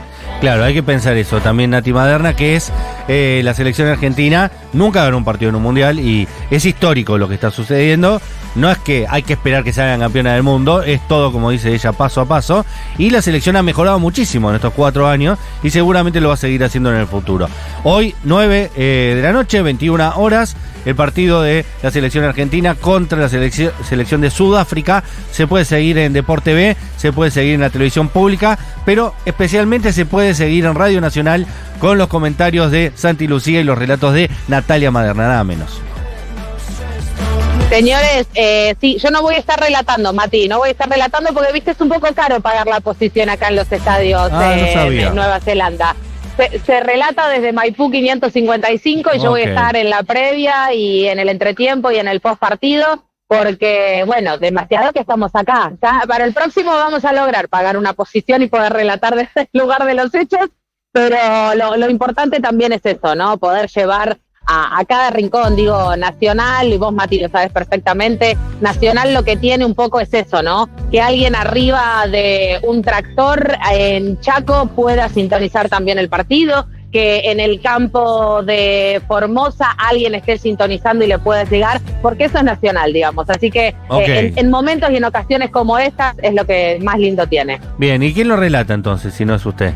Claro, 0.42 0.64
hay 0.64 0.74
que 0.74 0.82
pensar 0.82 1.16
eso. 1.18 1.40
También 1.40 1.70
Nati 1.70 1.94
Maderna, 1.94 2.36
que 2.36 2.56
es 2.56 2.74
eh, 3.08 3.42
la 3.44 3.54
selección 3.54 3.88
argentina, 3.88 4.52
nunca 4.74 5.04
ganó 5.04 5.18
un 5.18 5.24
partido 5.24 5.50
en 5.50 5.56
un 5.56 5.62
mundial 5.62 6.00
y 6.00 6.28
es 6.50 6.66
histórico 6.66 7.20
lo 7.20 7.30
que 7.30 7.36
está 7.36 7.52
sucediendo. 7.52 8.20
No 8.56 8.72
es 8.72 8.80
que 8.80 9.06
hay 9.08 9.22
que 9.22 9.34
esperar 9.34 9.64
que 9.64 9.72
salgan 9.72 10.00
campeonas 10.00 10.34
del 10.34 10.42
mundo, 10.42 10.82
es 10.82 11.08
todo, 11.08 11.32
como 11.32 11.52
dice 11.52 11.72
ella, 11.72 11.92
paso 11.92 12.22
a 12.22 12.26
paso. 12.26 12.66
Y 12.98 13.12
la 13.12 13.22
selección 13.22 13.56
ha 13.56 13.62
mejorado 13.62 14.00
muchísimo 14.00 14.50
en 14.50 14.56
estos 14.56 14.74
cuatro 14.74 15.08
años 15.08 15.38
y 15.62 15.70
seguramente 15.70 16.20
lo 16.20 16.30
va 16.30 16.34
a 16.34 16.38
seguir 16.38 16.64
haciendo 16.64 16.92
en 16.92 16.98
el 16.98 17.06
futuro. 17.06 17.48
Hoy, 17.84 18.16
9 18.24 18.72
eh, 18.76 19.14
de 19.18 19.22
la 19.22 19.34
noche, 19.34 19.62
21 19.62 20.14
horas, 20.16 20.58
el 20.86 20.96
partido 20.96 21.42
de 21.42 21.66
la 21.84 21.92
selección 21.92 22.24
argentina 22.26 22.76
contra 22.76 23.20
la 23.20 23.30
selección, 23.30 23.72
selección 23.88 24.22
de 24.22 24.30
Sudáfrica. 24.30 25.04
Se 25.32 25.48
puede 25.48 25.66
seguir 25.66 25.98
en 25.98 26.14
Deporte 26.14 26.54
B, 26.54 26.76
se 26.98 27.12
puede 27.14 27.32
seguir 27.32 27.56
en 27.56 27.62
la 27.62 27.70
televisión 27.70 28.10
pública, 28.10 28.58
pero 28.86 29.14
especialmente 29.26 29.94
se 29.94 30.06
puede 30.06 30.34
seguir 30.34 30.66
en 30.66 30.76
Radio 30.76 31.02
Nacional 31.02 31.46
con 31.80 31.98
los 31.98 32.08
comentarios 32.08 32.72
de 32.72 32.92
Santi 32.96 33.28
Lucía 33.28 33.62
y 33.62 33.64
los 33.64 33.78
relatos 33.78 34.14
de 34.14 34.30
Natalia 34.48 34.92
Maderna, 34.92 35.28
nada 35.28 35.44
menos. 35.44 35.82
Señores, 37.70 38.28
eh, 38.36 38.76
sí, 38.82 38.98
yo 39.02 39.12
no 39.12 39.22
voy 39.22 39.36
a 39.36 39.38
estar 39.38 39.58
relatando, 39.58 40.12
Mati, 40.12 40.50
no 40.50 40.58
voy 40.58 40.70
a 40.70 40.72
estar 40.74 40.90
relatando 40.90 41.34
porque, 41.34 41.54
viste, 41.54 41.72
es 41.72 41.80
un 41.80 41.88
poco 41.88 42.14
caro 42.14 42.42
pagar 42.42 42.68
la 42.68 42.82
posición 42.82 43.30
acá 43.30 43.48
en 43.48 43.56
los 43.56 43.72
estadios 43.72 44.30
Ah, 44.34 44.58
eh, 44.58 44.90
de 44.90 45.10
Nueva 45.12 45.40
Zelanda. 45.40 45.96
Se, 46.38 46.60
se 46.60 46.80
relata 46.80 47.28
desde 47.30 47.52
Maipú 47.52 47.92
555 47.92 49.12
y 49.14 49.20
yo 49.20 49.32
voy 49.32 49.42
a 49.42 49.50
estar 49.50 49.76
en 49.76 49.90
la 49.90 50.04
previa 50.04 50.74
y 50.74 51.08
en 51.08 51.20
el 51.20 51.30
entretiempo 51.30 51.92
y 51.92 51.98
en 51.98 52.08
el 52.08 52.22
post 52.22 52.40
partido 52.40 53.04
porque, 53.32 54.04
bueno, 54.06 54.38
demasiado 54.38 54.92
que 54.92 55.00
estamos 55.00 55.32
acá. 55.34 55.72
Ya 55.82 56.02
para 56.06 56.26
el 56.26 56.34
próximo 56.34 56.72
vamos 56.72 57.06
a 57.06 57.14
lograr 57.14 57.48
pagar 57.48 57.78
una 57.78 57.94
posición 57.94 58.42
y 58.42 58.48
poder 58.48 58.74
relatar 58.74 59.16
desde 59.16 59.42
el 59.44 59.48
lugar 59.62 59.86
de 59.86 59.94
los 59.94 60.14
hechos, 60.14 60.50
pero 60.92 61.56
lo, 61.56 61.78
lo 61.78 61.90
importante 61.90 62.42
también 62.42 62.74
es 62.74 62.86
eso, 62.86 63.16
¿no? 63.16 63.38
Poder 63.38 63.70
llevar 63.70 64.18
a, 64.46 64.80
a 64.80 64.86
cada 64.86 65.10
rincón, 65.12 65.56
digo, 65.56 65.96
nacional, 65.96 66.72
y 66.72 66.78
vos, 66.78 66.94
Mati, 66.94 67.20
lo 67.20 67.30
sabes 67.30 67.52
perfectamente, 67.52 68.38
nacional 68.60 69.14
lo 69.14 69.24
que 69.24 69.38
tiene 69.38 69.66
un 69.66 69.76
poco 69.76 70.00
es 70.00 70.14
eso, 70.14 70.42
¿no? 70.42 70.70
Que 70.92 71.02
alguien 71.02 71.36
arriba 71.36 72.06
de 72.10 72.60
un 72.64 72.82
tractor 72.82 73.56
en 73.72 74.20
Chaco 74.20 74.68
pueda 74.68 75.10
sintonizar 75.10 75.70
también 75.70 76.00
el 76.00 76.10
partido, 76.10 76.68
que 76.92 77.32
en 77.32 77.40
el 77.40 77.62
campo 77.62 78.44
de 78.44 79.02
Formosa 79.08 79.72
alguien 79.78 80.14
esté 80.14 80.38
sintonizando 80.38 81.06
y 81.06 81.08
le 81.08 81.20
pueda 81.20 81.46
llegar, 81.46 81.80
porque 82.02 82.26
eso 82.26 82.40
es 82.40 82.44
nacional, 82.44 82.92
digamos. 82.92 83.30
Así 83.30 83.50
que 83.50 83.68
eh, 83.68 83.76
en, 83.90 84.38
en 84.38 84.52
momentos 84.52 84.90
y 84.92 84.98
en 84.98 85.06
ocasiones 85.06 85.52
como 85.52 85.78
estas 85.78 86.16
es 86.22 86.34
lo 86.34 86.46
que 86.46 86.80
más 86.82 87.00
lindo 87.00 87.26
tiene. 87.28 87.62
Bien, 87.78 88.04
¿y 88.04 88.14
quién 88.14 88.28
lo 88.28 88.36
relata 88.36 88.74
entonces, 88.74 89.14
si 89.14 89.24
no 89.24 89.36
es 89.36 89.46
usted? 89.46 89.74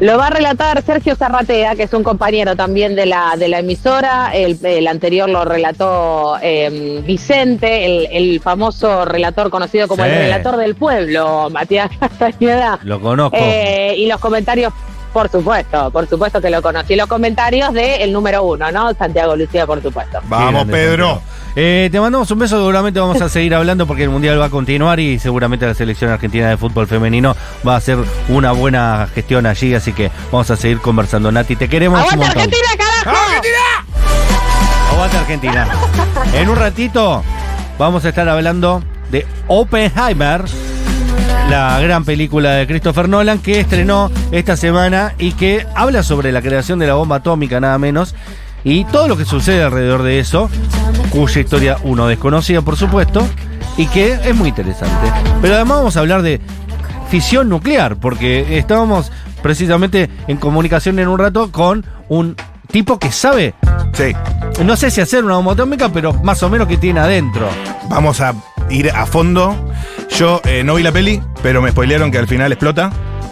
Lo 0.00 0.16
va 0.16 0.28
a 0.28 0.30
relatar 0.30 0.80
Sergio 0.82 1.16
Zarratea, 1.16 1.74
que 1.74 1.82
es 1.82 1.92
un 1.92 2.04
compañero 2.04 2.54
también 2.54 2.94
de 2.94 3.04
la, 3.04 3.34
de 3.36 3.48
la 3.48 3.58
emisora. 3.58 4.30
El, 4.32 4.56
el 4.64 4.86
anterior 4.86 5.28
lo 5.28 5.44
relató 5.44 6.36
eh, 6.40 7.02
Vicente, 7.04 7.84
el, 7.84 8.06
el 8.12 8.40
famoso 8.40 9.04
relator 9.04 9.50
conocido 9.50 9.88
como 9.88 10.04
Sí. 10.04 10.08
el 10.10 10.16
relator 10.18 10.56
del 10.56 10.76
pueblo, 10.76 11.50
Matías 11.50 11.90
Castañeda. 12.00 12.78
Lo 12.84 13.00
conozco. 13.00 13.36
Eh, 13.40 13.94
y 13.96 14.06
los 14.06 14.20
comentarios, 14.20 14.72
por 15.08 15.28
supuesto, 15.30 15.90
por 15.90 16.08
supuesto 16.08 16.40
que 16.40 16.50
lo 16.50 16.62
conocí. 16.62 16.96
Los 16.96 17.06
comentarios 17.06 17.72
del 17.72 18.12
número 18.12 18.42
uno, 18.44 18.70
¿no? 18.70 18.92
Santiago 18.94 19.36
Lucía, 19.36 19.66
por 19.66 19.82
supuesto. 19.82 20.18
Vamos, 20.24 20.52
Grande, 20.52 20.72
Pedro. 20.72 21.22
Eh, 21.56 21.88
te 21.90 21.98
mandamos 22.00 22.30
un 22.30 22.38
beso, 22.38 22.56
seguramente 22.56 23.00
vamos 23.00 23.20
a 23.20 23.28
seguir 23.28 23.54
hablando 23.54 23.86
porque 23.86 24.04
el 24.04 24.10
Mundial 24.10 24.40
va 24.40 24.46
a 24.46 24.50
continuar 24.50 25.00
y 25.00 25.18
seguramente 25.18 25.66
la 25.66 25.74
selección 25.74 26.10
argentina 26.10 26.48
de 26.48 26.56
fútbol 26.56 26.86
femenino 26.86 27.34
va 27.66 27.74
a 27.74 27.76
hacer 27.78 27.98
una 28.28 28.52
buena 28.52 29.08
gestión 29.14 29.46
allí, 29.46 29.74
así 29.74 29.92
que 29.92 30.10
vamos 30.30 30.50
a 30.50 30.56
seguir 30.56 30.80
conversando. 30.80 31.32
Nati, 31.32 31.56
te 31.56 31.68
queremos 31.68 31.98
un 32.00 32.04
¡Aguanta 32.04 32.26
montón. 32.26 32.42
Argentina, 32.42 32.68
carajo! 33.04 33.18
Aguanta 34.92 35.20
Argentina. 35.20 35.68
En 36.34 36.48
un 36.48 36.56
ratito 36.56 37.22
vamos 37.78 38.04
a 38.04 38.08
estar 38.10 38.28
hablando 38.28 38.82
de 39.10 39.26
Oppenheimer, 39.46 40.44
la 41.48 41.80
gran 41.80 42.04
película 42.04 42.52
de 42.52 42.66
Christopher 42.66 43.08
Nolan 43.08 43.38
que 43.38 43.60
estrenó 43.60 44.10
esta 44.32 44.56
semana 44.56 45.14
y 45.18 45.32
que 45.32 45.66
habla 45.74 46.02
sobre 46.02 46.32
la 46.32 46.42
creación 46.42 46.78
de 46.78 46.86
la 46.86 46.94
bomba 46.94 47.16
atómica 47.16 47.60
nada 47.60 47.78
menos 47.78 48.14
y 48.64 48.84
todo 48.86 49.08
lo 49.08 49.16
que 49.16 49.24
sucede 49.24 49.62
alrededor 49.62 50.02
de 50.02 50.18
eso, 50.18 50.50
cuya 51.10 51.40
historia 51.40 51.76
uno 51.84 52.06
desconocida 52.06 52.60
por 52.62 52.76
supuesto 52.76 53.26
y 53.76 53.86
que 53.86 54.12
es 54.12 54.34
muy 54.34 54.48
interesante. 54.50 55.12
Pero 55.40 55.54
además 55.54 55.78
vamos 55.78 55.96
a 55.96 56.00
hablar 56.00 56.22
de 56.22 56.40
fisión 57.08 57.48
nuclear 57.48 57.96
porque 57.96 58.58
estábamos 58.58 59.10
precisamente 59.42 60.10
en 60.26 60.36
comunicación 60.36 60.98
en 60.98 61.08
un 61.08 61.18
rato 61.18 61.50
con 61.50 61.86
un 62.08 62.36
tipo 62.70 62.98
que 62.98 63.10
sabe 63.10 63.54
Sí. 63.94 64.12
no 64.64 64.76
sé 64.76 64.90
si 64.90 65.00
hacer 65.00 65.24
una 65.24 65.36
bomba 65.36 65.52
atómica, 65.54 65.88
pero 65.88 66.12
más 66.12 66.42
o 66.42 66.48
menos 66.50 66.68
que 66.68 66.76
tiene 66.76 67.00
adentro. 67.00 67.48
Vamos 67.88 68.20
a 68.20 68.34
ir 68.70 68.90
a 68.90 69.06
fondo. 69.06 69.67
Yo 70.18 70.40
eh, 70.44 70.64
no 70.64 70.74
vi 70.74 70.82
la 70.82 70.90
peli, 70.92 71.22
pero 71.42 71.62
me 71.62 71.70
spoilearon 71.70 72.10
que 72.10 72.18
al 72.18 72.26
final 72.26 72.50
explota. 72.52 72.90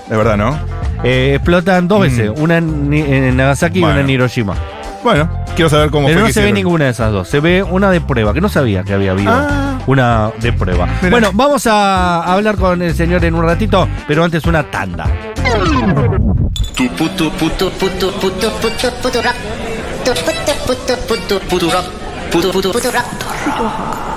De 0.09 0.17
verdad, 0.17 0.37
¿no? 0.37 0.57
Eh, 1.03 1.33
explotan 1.35 1.89
dos 1.89 2.01
veces, 2.01 2.31
una 2.37 2.59
en, 2.59 2.89
Ni- 2.89 3.01
en 3.01 3.37
Nagasaki 3.37 3.79
y 3.79 3.83
Bueno. 3.83 3.95
una 3.97 4.05
en 4.05 4.11
Hiroshima. 4.11 4.55
Bueno, 5.03 5.29
quiero 5.57 5.69
saber 5.69 5.91
cómo 5.91 6.07
Pero 6.07 6.19
fue 6.19 6.23
no 6.23 6.27
que 6.29 6.33
se 6.33 6.41
ve 6.41 6.47
hicieron. 6.47 6.55
ninguna 6.65 6.85
de 6.87 6.91
esas 6.93 7.11
dos. 7.13 7.29
Se 7.29 7.41
ve 7.41 7.63
una 7.65 7.91
de 7.91 8.01
prueba, 8.01 8.33
que 8.33 8.41
no 8.41 8.49
sabía 8.49 8.85
que 8.85 8.93
había 8.95 9.11
habido 9.13 9.33
Ah. 9.33 9.79
una 9.87 10.31
de 10.41 10.53
prueba. 10.53 10.87
Mira. 11.03 11.11
Bueno, 11.11 11.31
vamos 11.35 11.67
a 11.67 12.23
hablar 12.23 12.57
con 12.57 12.81
el 12.83 12.95
señor 12.95 13.25
en 13.25 13.35
un 13.35 13.45
ratito, 13.45 13.89
pero 14.07 14.23
antes 14.25 14.45
una 14.47 14.63
tanda. 14.71 15.07
Tu 16.77 16.89
puto 16.91 17.31
puto 17.33 17.71
puto 17.71 18.11
puto 18.13 18.51
puto 18.61 18.91
puto 19.03 19.23
rap. 19.23 19.35
Tu 20.05 20.11
puto 20.13 20.53
puto 20.67 20.97
puto 21.09 21.41
puto 21.49 21.71
rap. 21.71 21.85
Puto 22.31 22.51
puto 22.53 22.73
puto 22.73 22.91
rap. 22.93 23.05